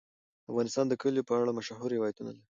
افغانستان 0.51 0.85
د 0.89 0.93
کلیو 1.01 1.27
په 1.29 1.33
اړه 1.39 1.51
مشهور 1.59 1.89
روایتونه 1.95 2.29
لري. 2.35 2.43